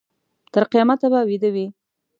[0.53, 1.67] تر قیامته به ویده وي.